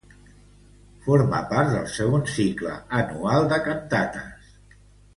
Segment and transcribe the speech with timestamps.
[1.07, 4.55] Forma part del segon cicle anual de cantates.